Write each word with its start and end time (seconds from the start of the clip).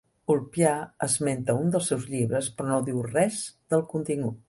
Ulpià 0.35 0.71
esmenta 1.07 1.57
un 1.65 1.69
dels 1.77 1.91
seus 1.93 2.09
llibres 2.15 2.51
però 2.57 2.73
no 2.73 2.83
diu 2.91 3.07
res 3.15 3.43
del 3.75 3.89
contingut. 3.97 4.39